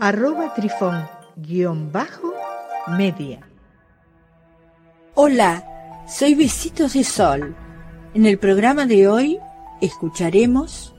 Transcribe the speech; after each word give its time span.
arroba 0.00 0.54
trifón 0.54 1.08
guion 1.36 1.90
bajo 1.90 2.32
media. 2.96 3.40
Hola, 5.14 5.64
soy 6.08 6.34
Besitos 6.34 6.92
de 6.92 7.04
Sol. 7.04 7.54
En 8.14 8.24
el 8.24 8.38
programa 8.38 8.86
de 8.86 9.08
hoy 9.08 9.38
escucharemos 9.80 10.94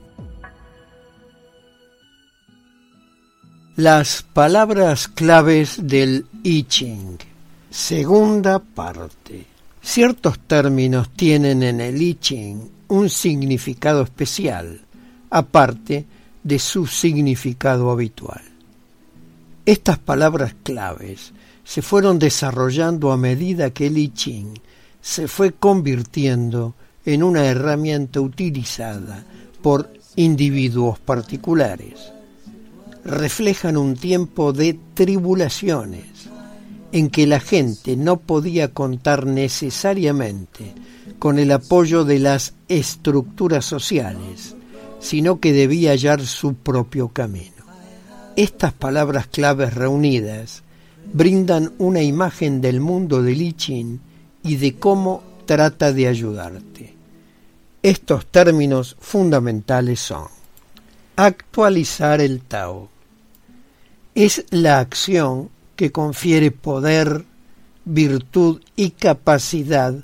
las 3.76 4.22
palabras 4.22 5.08
claves 5.08 5.78
del 5.82 6.26
I 6.42 6.64
Ching. 6.64 7.18
Segunda 7.70 8.58
parte. 8.58 9.46
Ciertos 9.80 10.38
términos 10.40 11.08
tienen 11.10 11.62
en 11.62 11.80
el 11.80 12.00
I 12.00 12.14
Ching 12.16 12.70
un 12.88 13.08
significado 13.08 14.02
especial, 14.02 14.80
aparte 15.30 16.04
de 16.42 16.58
su 16.58 16.86
significado 16.86 17.90
habitual. 17.90 18.49
Estas 19.66 19.98
palabras 19.98 20.54
claves 20.62 21.32
se 21.64 21.82
fueron 21.82 22.18
desarrollando 22.18 23.12
a 23.12 23.16
medida 23.16 23.70
que 23.70 23.86
el 23.86 23.98
I 23.98 24.08
Ching 24.08 24.54
se 25.00 25.28
fue 25.28 25.52
convirtiendo 25.52 26.74
en 27.04 27.22
una 27.22 27.44
herramienta 27.44 28.20
utilizada 28.20 29.24
por 29.62 29.92
individuos 30.16 30.98
particulares. 30.98 32.12
Reflejan 33.04 33.76
un 33.76 33.96
tiempo 33.96 34.52
de 34.52 34.78
tribulaciones 34.94 36.04
en 36.92 37.08
que 37.08 37.26
la 37.26 37.40
gente 37.40 37.96
no 37.96 38.18
podía 38.18 38.72
contar 38.72 39.26
necesariamente 39.26 40.74
con 41.18 41.38
el 41.38 41.52
apoyo 41.52 42.04
de 42.04 42.18
las 42.18 42.54
estructuras 42.68 43.64
sociales, 43.64 44.56
sino 44.98 45.38
que 45.38 45.52
debía 45.52 45.90
hallar 45.90 46.26
su 46.26 46.54
propio 46.54 47.08
camino. 47.08 47.59
Estas 48.36 48.72
palabras 48.72 49.26
claves 49.26 49.74
reunidas 49.74 50.62
brindan 51.12 51.72
una 51.78 52.02
imagen 52.02 52.60
del 52.60 52.80
mundo 52.80 53.22
de 53.22 53.34
Lichin 53.34 54.00
y 54.42 54.56
de 54.56 54.76
cómo 54.76 55.22
trata 55.46 55.92
de 55.92 56.06
ayudarte. 56.06 56.94
Estos 57.82 58.26
términos 58.26 58.96
fundamentales 59.00 60.00
son 60.00 60.28
actualizar 61.16 62.20
el 62.20 62.40
Tao. 62.42 62.88
Es 64.14 64.44
la 64.50 64.80
acción 64.80 65.50
que 65.76 65.92
confiere 65.92 66.50
poder, 66.50 67.24
virtud 67.84 68.60
y 68.76 68.90
capacidad 68.90 69.94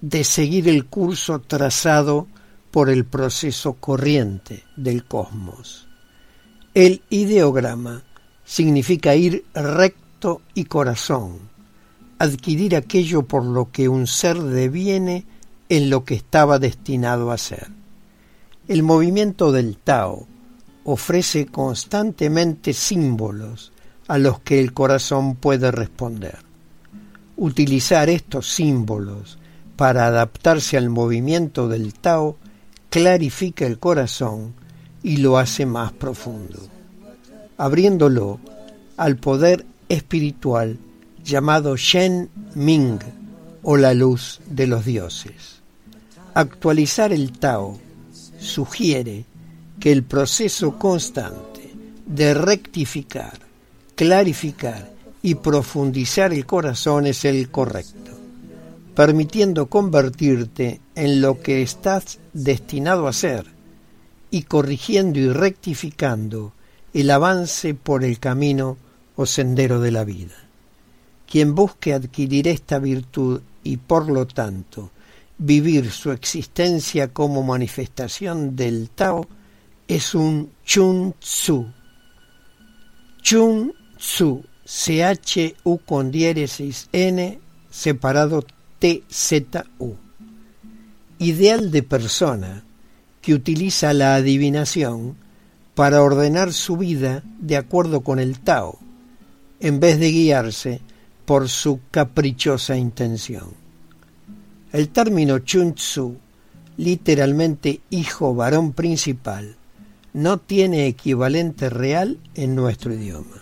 de 0.00 0.24
seguir 0.24 0.68
el 0.68 0.86
curso 0.86 1.40
trazado 1.40 2.26
por 2.70 2.90
el 2.90 3.04
proceso 3.04 3.74
corriente 3.74 4.64
del 4.76 5.04
cosmos. 5.04 5.87
El 6.78 7.02
ideograma 7.10 8.04
significa 8.44 9.16
ir 9.16 9.44
recto 9.52 10.42
y 10.54 10.66
corazón, 10.66 11.40
adquirir 12.20 12.76
aquello 12.76 13.24
por 13.24 13.44
lo 13.44 13.72
que 13.72 13.88
un 13.88 14.06
ser 14.06 14.40
deviene 14.40 15.26
en 15.68 15.90
lo 15.90 16.04
que 16.04 16.14
estaba 16.14 16.60
destinado 16.60 17.32
a 17.32 17.36
ser. 17.36 17.66
El 18.68 18.84
movimiento 18.84 19.50
del 19.50 19.76
Tao 19.76 20.28
ofrece 20.84 21.46
constantemente 21.46 22.72
símbolos 22.72 23.72
a 24.06 24.18
los 24.18 24.38
que 24.38 24.60
el 24.60 24.72
corazón 24.72 25.34
puede 25.34 25.72
responder. 25.72 26.38
Utilizar 27.36 28.08
estos 28.08 28.52
símbolos 28.54 29.40
para 29.74 30.06
adaptarse 30.06 30.76
al 30.76 30.90
movimiento 30.90 31.66
del 31.66 31.92
Tao 31.94 32.36
clarifica 32.88 33.66
el 33.66 33.80
corazón 33.80 34.54
y 35.08 35.16
lo 35.16 35.38
hace 35.38 35.64
más 35.64 35.90
profundo, 35.92 36.58
abriéndolo 37.56 38.40
al 38.98 39.16
poder 39.16 39.64
espiritual 39.88 40.78
llamado 41.24 41.78
Shen 41.78 42.28
Ming 42.54 42.98
o 43.62 43.78
la 43.78 43.94
luz 43.94 44.38
de 44.50 44.66
los 44.66 44.84
dioses. 44.84 45.62
Actualizar 46.34 47.14
el 47.14 47.32
Tao 47.32 47.78
sugiere 48.38 49.24
que 49.80 49.92
el 49.92 50.02
proceso 50.02 50.78
constante 50.78 51.72
de 52.04 52.34
rectificar, 52.34 53.38
clarificar 53.94 54.92
y 55.22 55.36
profundizar 55.36 56.34
el 56.34 56.44
corazón 56.44 57.06
es 57.06 57.24
el 57.24 57.48
correcto, 57.50 58.10
permitiendo 58.94 59.70
convertirte 59.70 60.82
en 60.94 61.22
lo 61.22 61.40
que 61.40 61.62
estás 61.62 62.18
destinado 62.34 63.08
a 63.08 63.14
ser 63.14 63.57
y 64.30 64.42
corrigiendo 64.42 65.18
y 65.18 65.28
rectificando 65.32 66.52
el 66.92 67.10
avance 67.10 67.74
por 67.74 68.04
el 68.04 68.18
camino 68.18 68.76
o 69.16 69.26
sendero 69.26 69.80
de 69.80 69.90
la 69.90 70.04
vida. 70.04 70.34
Quien 71.26 71.54
busque 71.54 71.92
adquirir 71.92 72.48
esta 72.48 72.78
virtud 72.78 73.42
y 73.62 73.76
por 73.76 74.10
lo 74.10 74.26
tanto 74.26 74.90
vivir 75.38 75.90
su 75.90 76.10
existencia 76.10 77.08
como 77.08 77.42
manifestación 77.42 78.56
del 78.56 78.90
Tao 78.90 79.26
es 79.86 80.14
un 80.14 80.50
Chun 80.64 81.14
Tzu. 81.20 81.66
Chun 83.22 83.74
Tzu, 83.96 84.44
C-H-U 84.64 85.78
con 85.78 86.10
diéresis 86.10 86.88
N 86.92 87.38
separado 87.70 88.44
T-Z-U. 88.78 89.96
Ideal 91.18 91.70
de 91.70 91.82
persona 91.82 92.64
que 93.28 93.34
utiliza 93.34 93.92
la 93.92 94.14
adivinación 94.14 95.14
para 95.74 96.02
ordenar 96.02 96.54
su 96.54 96.78
vida 96.78 97.22
de 97.38 97.58
acuerdo 97.58 98.00
con 98.00 98.20
el 98.20 98.40
Tao, 98.40 98.78
en 99.60 99.80
vez 99.80 99.98
de 99.98 100.10
guiarse 100.10 100.80
por 101.26 101.50
su 101.50 101.80
caprichosa 101.90 102.78
intención. 102.78 103.48
El 104.72 104.88
término 104.88 105.40
Chun 105.40 105.74
Tzu, 105.74 106.16
literalmente 106.78 107.82
hijo 107.90 108.34
varón 108.34 108.72
principal, 108.72 109.56
no 110.14 110.38
tiene 110.38 110.86
equivalente 110.86 111.68
real 111.68 112.16
en 112.34 112.54
nuestro 112.54 112.94
idioma. 112.94 113.36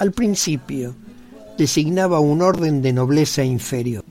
Al 0.00 0.10
principio 0.10 0.96
designaba 1.56 2.18
un 2.18 2.42
orden 2.42 2.82
de 2.82 2.92
nobleza 2.92 3.44
inferior. 3.44 4.04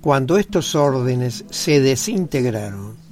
Cuando 0.00 0.38
estos 0.38 0.76
órdenes 0.76 1.44
se 1.50 1.80
desintegraron, 1.80 3.05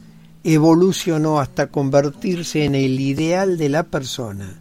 evolucionó 0.45 1.41
hasta 1.41 1.69
convertirse 1.69 2.65
en 2.65 2.75
el 2.75 3.01
ideal 3.01 3.57
de 3.57 3.71
la 3.71 3.83
persona 3.83 4.61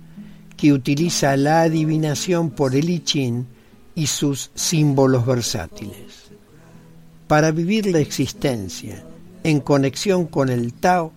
que 0.55 0.71
utiliza 0.71 1.35
la 1.35 1.63
adivinación 1.63 2.51
por 2.51 2.73
el 2.73 2.89
I 2.89 2.99
Ching 3.03 3.45
y 3.93 4.07
sus 4.07 4.49
símbolos 4.55 5.25
versátiles. 5.25 6.31
Para 7.27 7.51
vivir 7.51 7.87
la 7.87 7.99
existencia 7.99 9.03
en 9.43 9.59
conexión 9.59 10.25
con 10.27 10.47
el 10.47 10.73
Tao, 10.73 11.11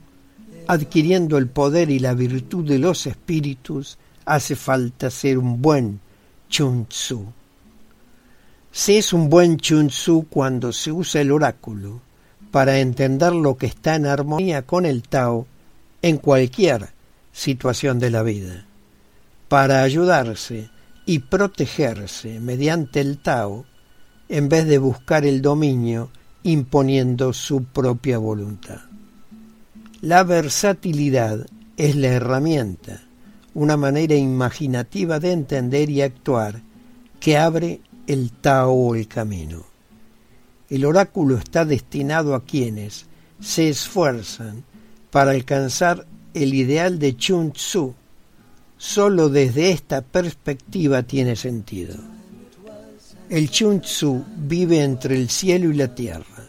adquiriendo 0.67 1.39
el 1.39 1.47
poder 1.47 1.89
y 1.91 2.01
la 2.01 2.15
virtud 2.15 2.67
de 2.67 2.81
los 2.81 3.07
espíritus, 3.07 3.99
hace 4.25 4.57
falta 4.57 5.11
ser 5.11 5.39
un 5.39 5.63
buen 5.63 6.01
Chun 6.49 6.87
Tzu. 6.87 7.25
Se 8.73 8.99
es 8.99 9.13
un 9.13 9.31
buen 9.31 9.59
Chun 9.59 9.89
Tzu 9.89 10.27
cuando 10.29 10.73
se 10.73 10.91
usa 10.91 11.21
el 11.21 11.31
oráculo 11.31 12.01
para 12.51 12.79
entender 12.79 13.33
lo 13.33 13.57
que 13.57 13.67
está 13.67 13.97
en 13.97 14.07
armonía 14.07 14.63
con 14.63 14.87
el 14.87 15.03
Tao 15.03 15.47
en 16.03 16.19
cualquier 16.19 16.89
situación 17.33 17.99
de 17.99 18.11
la 18.11 18.23
vida, 18.23 18.65
para 19.49 19.83
ayudarse 19.83 20.71
y 21.05 21.21
protegerse 21.21 22.41
mediante 22.41 23.01
el 23.01 23.19
Tao 23.19 23.65
en 24.29 24.49
vez 24.49 24.67
de 24.67 24.79
buscar 24.79 25.25
el 25.25 25.43
dominio 25.43 26.11
imponiendo 26.43 27.33
su 27.33 27.65
propia 27.65 28.19
voluntad. 28.19 28.81
La 30.01 30.25
versatilidad 30.25 31.47
es 31.77 31.97
la 31.97 32.09
herramienta, 32.09 33.03
una 33.55 33.77
manera 33.77 34.15
imaginativa 34.15 35.19
de 35.19 35.33
entender 35.33 35.91
y 35.91 36.03
actuar 36.03 36.63
que 37.19 37.37
abre 37.37 37.81
el 38.07 38.31
Tao 38.31 38.95
el 38.95 39.09
camino. 39.09 39.76
El 40.69 40.85
oráculo 40.85 41.37
está 41.37 41.65
destinado 41.65 42.35
a 42.35 42.45
quienes 42.45 43.07
se 43.41 43.69
esfuerzan 43.69 44.65
para 45.11 45.31
alcanzar 45.31 46.07
el 46.35 46.55
ideal 46.55 46.99
de 46.99 47.17
Chun 47.17 47.53
Tzu, 47.53 47.95
solo 48.77 49.29
desde 49.29 49.71
esta 49.71 50.03
perspectiva 50.03 51.03
tiene 51.03 51.37
sentido. 51.37 51.97
El 53.31 53.51
Chun 53.51 53.81
Tzu 53.81 54.25
vive 54.37 54.83
entre 54.83 55.17
el 55.17 55.31
cielo 55.31 55.71
y 55.71 55.75
la 55.75 55.95
tierra, 55.95 56.49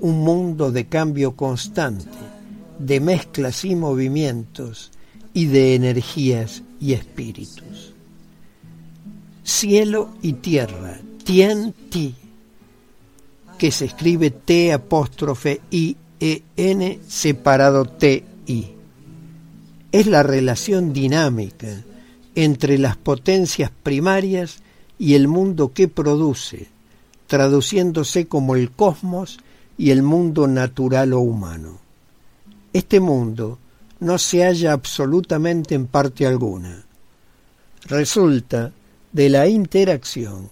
un 0.00 0.20
mundo 0.20 0.70
de 0.70 0.86
cambio 0.86 1.34
constante, 1.34 2.18
de 2.78 3.00
mezclas 3.00 3.64
y 3.64 3.74
movimientos 3.74 4.90
y 5.34 5.46
de 5.46 5.74
energías 5.74 6.62
y 6.80 6.92
espíritus. 6.92 7.94
Cielo 9.42 10.10
y 10.22 10.34
tierra, 10.34 11.00
Tien 11.24 11.74
Ti, 11.90 12.14
que 13.58 13.70
se 13.72 13.86
escribe 13.86 14.30
T 14.30 14.72
apóstrofe 14.72 15.60
I 15.70 15.96
E 16.20 16.42
N 16.56 17.00
separado 17.06 17.84
T 17.84 18.24
I. 18.46 18.66
Es 19.92 20.06
la 20.06 20.22
relación 20.22 20.92
dinámica 20.92 21.84
entre 22.34 22.78
las 22.78 22.96
potencias 22.96 23.70
primarias 23.82 24.58
y 24.98 25.14
el 25.14 25.28
mundo 25.28 25.72
que 25.72 25.88
produce, 25.88 26.68
traduciéndose 27.26 28.26
como 28.26 28.54
el 28.54 28.70
cosmos 28.70 29.38
y 29.76 29.90
el 29.90 30.02
mundo 30.02 30.46
natural 30.46 31.12
o 31.12 31.20
humano. 31.20 31.78
Este 32.72 33.00
mundo 33.00 33.58
no 34.00 34.18
se 34.18 34.44
halla 34.44 34.72
absolutamente 34.72 35.74
en 35.74 35.86
parte 35.86 36.26
alguna. 36.26 36.84
Resulta 37.86 38.72
de 39.12 39.28
la 39.30 39.48
interacción 39.48 40.50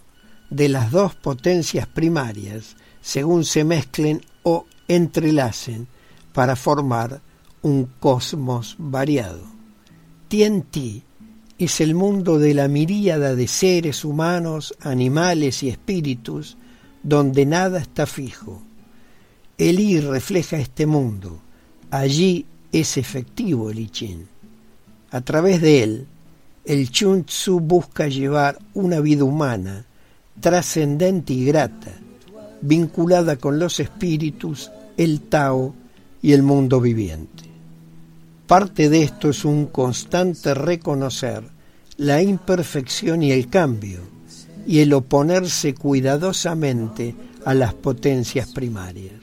de 0.51 0.69
las 0.69 0.91
dos 0.91 1.15
potencias 1.15 1.87
primarias 1.87 2.77
según 3.07 3.45
se 3.45 3.63
mezclen 3.63 4.21
o 4.43 4.67
entrelacen 4.89 5.87
para 6.33 6.57
formar 6.57 7.21
un 7.63 7.85
cosmos 8.01 8.75
variado. 8.81 9.45
Tienti 10.27 11.05
es 11.57 11.81
el 11.81 11.95
mundo 11.95 12.41
de 12.41 12.53
la 12.53 12.67
miríada 12.67 13.37
de 13.37 13.47
seres 13.47 14.05
humanos, 14.05 14.75
animales 14.81 15.63
y 15.63 15.69
espíritus, 15.69 16.57
donde 17.05 17.47
nada 17.47 17.79
está 17.79 18.07
fijo. 18.07 18.61
El 19.57 19.79
I 19.79 20.01
refleja 20.01 20.57
este 20.57 20.85
mundo. 20.85 21.39
Allí 21.93 22.45
es 22.73 22.97
efectivo 22.97 23.71
el 23.71 23.79
I 23.79 23.89
Ching. 23.89 24.27
A 25.13 25.21
través 25.21 25.61
de 25.61 25.85
él, 25.85 26.07
el 26.65 26.91
Chun 26.91 27.23
Tzu 27.23 27.61
busca 27.61 28.09
llevar 28.09 28.59
una 28.75 28.99
vida 28.99 29.23
humana, 29.23 29.87
trascendente 30.41 31.35
y 31.35 31.45
grata, 31.45 32.01
vinculada 32.61 33.37
con 33.37 33.59
los 33.59 33.81
espíritus, 33.81 34.71
el 34.97 35.21
Tao 35.21 35.75
y 36.23 36.33
el 36.33 36.43
mundo 36.43 36.81
viviente. 36.81 37.45
Parte 38.47 38.89
de 38.89 39.03
esto 39.03 39.31
es 39.31 39.45
un 39.45 39.67
constante 39.67 40.55
reconocer 40.55 41.43
la 41.99 42.23
imperfección 42.23 43.23
y 43.23 43.33
el 43.33 43.49
cambio, 43.49 44.01
y 44.67 44.81
el 44.81 44.93
oponerse 44.93 45.75
cuidadosamente 45.75 47.15
a 47.45 47.55
las 47.55 47.75
potencias 47.75 48.51
primarias. 48.53 49.21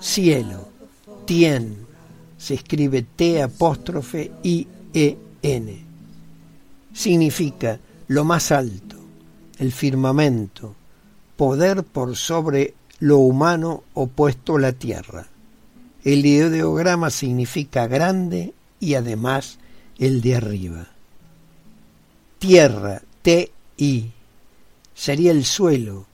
Cielo, 0.00 0.68
Tien, 1.24 1.76
se 2.36 2.54
escribe 2.54 3.02
T 3.02 3.42
apóstrofe 3.42 4.30
I 4.42 4.66
E 4.92 5.16
N. 5.42 5.76
Significa 6.92 7.78
lo 8.08 8.24
más 8.24 8.52
alto, 8.52 8.96
el 9.58 9.72
firmamento, 9.72 10.74
poder 11.36 11.84
por 11.84 12.16
sobre 12.16 12.74
lo 12.98 13.18
humano 13.18 13.84
opuesto 13.94 14.56
a 14.56 14.60
la 14.60 14.72
tierra. 14.72 15.28
El 16.04 16.24
ideograma 16.24 17.10
significa 17.10 17.86
grande 17.86 18.54
y 18.80 18.94
además 18.94 19.58
el 19.98 20.20
de 20.20 20.36
arriba. 20.36 20.86
Tierra, 22.38 23.02
T-I, 23.22 24.12
sería 24.94 25.32
el 25.32 25.44
suelo 25.44 26.06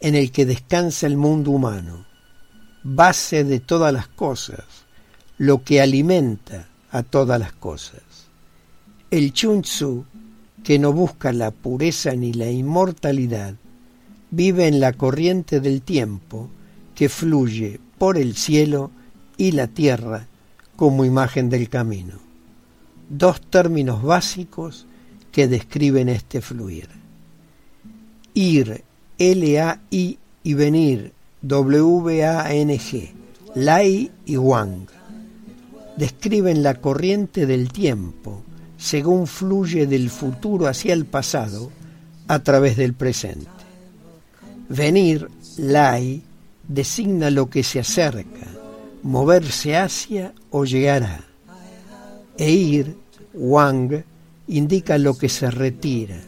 en 0.00 0.14
el 0.14 0.30
que 0.30 0.46
descansa 0.46 1.06
el 1.06 1.16
mundo 1.16 1.50
humano, 1.50 2.06
base 2.82 3.44
de 3.44 3.60
todas 3.60 3.92
las 3.92 4.08
cosas, 4.08 4.64
lo 5.38 5.62
que 5.62 5.80
alimenta 5.80 6.68
a 6.90 7.02
todas 7.02 7.38
las 7.38 7.52
cosas. 7.52 8.02
El 9.10 9.32
Chun 9.32 9.62
Tzu, 9.62 10.04
que 10.64 10.78
no 10.78 10.92
busca 10.92 11.32
la 11.32 11.50
pureza 11.50 12.14
ni 12.14 12.32
la 12.32 12.50
inmortalidad, 12.50 13.54
vive 14.30 14.66
en 14.66 14.80
la 14.80 14.92
corriente 14.92 15.60
del 15.60 15.82
tiempo 15.82 16.48
que 16.94 17.08
fluye 17.08 17.80
por 17.98 18.18
el 18.18 18.36
cielo 18.36 18.90
y 19.36 19.52
la 19.52 19.66
tierra 19.68 20.26
como 20.76 21.04
imagen 21.04 21.48
del 21.48 21.68
camino. 21.68 22.14
Dos 23.08 23.40
términos 23.40 24.02
básicos 24.02 24.86
que 25.30 25.48
describen 25.48 26.08
este 26.08 26.40
fluir. 26.40 26.88
Ir, 28.34 28.84
L-A-I 29.18 30.18
y 30.42 30.54
venir, 30.54 31.12
W-A-N-G, 31.42 33.12
Lai 33.54 34.10
y 34.26 34.36
Wang. 34.36 34.88
Describen 35.96 36.62
la 36.62 36.74
corriente 36.74 37.46
del 37.46 37.72
tiempo 37.72 38.42
según 38.76 39.26
fluye 39.26 39.86
del 39.86 40.10
futuro 40.10 40.66
hacia 40.66 40.92
el 40.92 41.06
pasado 41.06 41.70
a 42.28 42.38
través 42.40 42.76
del 42.76 42.94
presente. 42.94 43.55
Venir, 44.68 45.28
lai, 45.58 46.22
designa 46.66 47.30
lo 47.30 47.48
que 47.48 47.62
se 47.62 47.80
acerca, 47.80 48.46
moverse 49.02 49.76
hacia 49.76 50.34
o 50.50 50.64
llegará. 50.64 51.24
E 52.36 52.50
ir, 52.50 52.96
wang, 53.34 54.04
indica 54.48 54.98
lo 54.98 55.16
que 55.16 55.28
se 55.28 55.50
retira, 55.50 56.20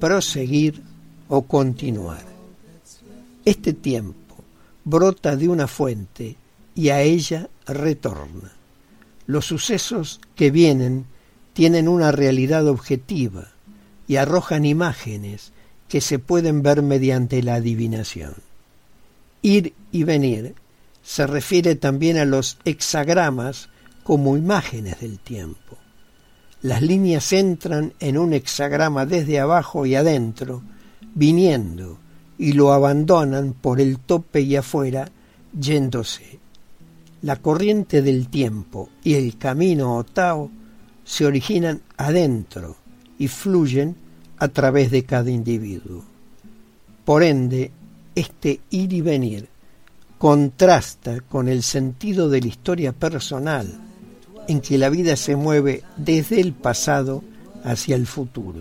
proseguir 0.00 0.82
o 1.28 1.42
continuar. 1.42 2.24
Este 3.44 3.72
tiempo 3.72 4.36
brota 4.84 5.36
de 5.36 5.48
una 5.48 5.66
fuente 5.66 6.36
y 6.74 6.90
a 6.90 7.00
ella 7.00 7.48
retorna. 7.66 8.52
Los 9.26 9.46
sucesos 9.46 10.20
que 10.34 10.50
vienen 10.50 11.06
tienen 11.52 11.88
una 11.88 12.12
realidad 12.12 12.68
objetiva 12.68 13.48
y 14.06 14.16
arrojan 14.16 14.64
imágenes 14.64 15.52
que 15.88 16.00
se 16.00 16.18
pueden 16.18 16.62
ver 16.62 16.82
mediante 16.82 17.42
la 17.42 17.56
adivinación. 17.56 18.34
Ir 19.42 19.74
y 19.92 20.04
venir 20.04 20.54
se 21.02 21.26
refiere 21.26 21.76
también 21.76 22.18
a 22.18 22.24
los 22.24 22.58
hexagramas 22.64 23.68
como 24.02 24.36
imágenes 24.36 25.00
del 25.00 25.18
tiempo. 25.18 25.78
Las 26.62 26.82
líneas 26.82 27.32
entran 27.32 27.92
en 28.00 28.18
un 28.18 28.32
hexagrama 28.32 29.06
desde 29.06 29.38
abajo 29.38 29.86
y 29.86 29.94
adentro, 29.94 30.62
viniendo, 31.14 31.98
y 32.38 32.52
lo 32.52 32.72
abandonan 32.72 33.52
por 33.52 33.80
el 33.80 33.98
tope 33.98 34.40
y 34.40 34.56
afuera, 34.56 35.08
yéndose. 35.58 36.40
La 37.22 37.36
corriente 37.36 38.02
del 38.02 38.28
tiempo 38.28 38.90
y 39.04 39.14
el 39.14 39.38
camino 39.38 39.96
o 39.96 40.04
Tao 40.04 40.50
se 41.04 41.24
originan 41.24 41.82
adentro 41.96 42.76
y 43.18 43.28
fluyen 43.28 43.96
a 44.38 44.48
través 44.48 44.90
de 44.90 45.04
cada 45.04 45.30
individuo. 45.30 46.04
Por 47.04 47.22
ende, 47.22 47.70
este 48.14 48.60
ir 48.70 48.92
y 48.92 49.00
venir 49.00 49.48
contrasta 50.18 51.20
con 51.20 51.48
el 51.48 51.62
sentido 51.62 52.28
de 52.28 52.40
la 52.40 52.46
historia 52.48 52.92
personal, 52.92 53.66
en 54.48 54.60
que 54.60 54.78
la 54.78 54.88
vida 54.88 55.16
se 55.16 55.36
mueve 55.36 55.82
desde 55.96 56.40
el 56.40 56.52
pasado 56.52 57.22
hacia 57.64 57.96
el 57.96 58.06
futuro. 58.06 58.60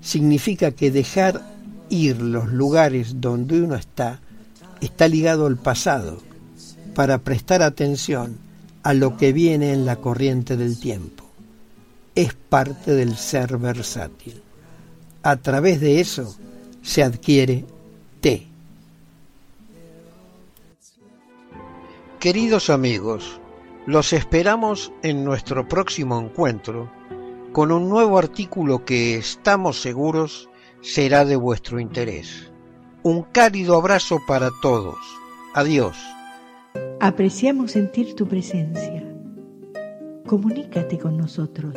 Significa 0.00 0.72
que 0.72 0.90
dejar 0.90 1.54
ir 1.88 2.20
los 2.20 2.52
lugares 2.52 3.20
donde 3.20 3.62
uno 3.62 3.74
está 3.74 4.20
está 4.80 5.08
ligado 5.08 5.46
al 5.46 5.56
pasado, 5.56 6.18
para 6.94 7.18
prestar 7.18 7.62
atención 7.62 8.36
a 8.82 8.92
lo 8.92 9.16
que 9.16 9.32
viene 9.32 9.72
en 9.72 9.86
la 9.86 9.96
corriente 9.96 10.56
del 10.56 10.78
tiempo. 10.78 11.24
Es 12.14 12.34
parte 12.34 12.92
del 12.92 13.16
ser 13.16 13.56
versátil 13.56 14.43
a 15.24 15.36
través 15.36 15.80
de 15.80 16.00
eso 16.00 16.36
se 16.82 17.02
adquiere 17.02 17.64
té. 18.20 18.46
Queridos 22.20 22.68
amigos, 22.68 23.40
los 23.86 24.12
esperamos 24.12 24.92
en 25.02 25.24
nuestro 25.24 25.66
próximo 25.66 26.20
encuentro 26.20 26.90
con 27.52 27.72
un 27.72 27.88
nuevo 27.88 28.18
artículo 28.18 28.84
que 28.84 29.16
estamos 29.16 29.80
seguros 29.80 30.50
será 30.82 31.24
de 31.24 31.36
vuestro 31.36 31.80
interés. 31.80 32.50
Un 33.02 33.22
cálido 33.22 33.76
abrazo 33.76 34.20
para 34.26 34.50
todos. 34.60 34.98
Adiós. 35.54 35.96
Apreciamos 37.00 37.72
sentir 37.72 38.14
tu 38.14 38.28
presencia. 38.28 39.02
Comunícate 40.26 40.98
con 40.98 41.16
nosotros 41.16 41.76